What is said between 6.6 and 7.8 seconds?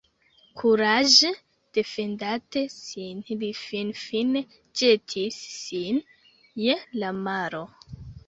je la maro.